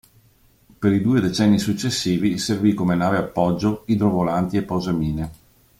[0.79, 5.31] Per i due decenni successivi servì come nave appoggio idrovolanti e posamine.